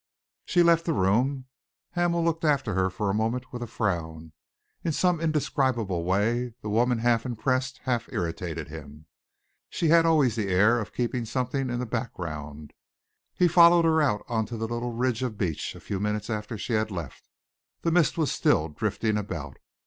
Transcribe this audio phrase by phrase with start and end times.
[0.47, 1.45] She left the room.
[1.91, 4.31] Hamel looked after her for a moment with a frown.
[4.83, 9.05] In some indescribable way, the woman half impressed, half irritated him.
[9.69, 12.73] She had always the air of keeping something in the background.
[13.35, 16.57] He followed her out on to the little ridge of beach, a few minutes after
[16.57, 17.29] she had left.
[17.83, 19.57] The mist was still drifting about.